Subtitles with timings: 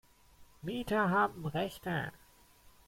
[0.63, 2.11] Mieter haben Rechte.